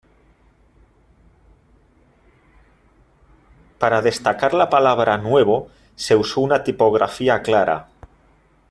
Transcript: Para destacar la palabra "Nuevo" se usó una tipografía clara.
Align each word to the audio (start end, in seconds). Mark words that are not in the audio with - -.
Para 3.77 4.01
destacar 4.01 4.51
la 4.55 4.67
palabra 4.71 5.19
"Nuevo" 5.19 5.69
se 5.95 6.15
usó 6.15 6.41
una 6.41 6.63
tipografía 6.63 7.43
clara. 7.43 7.87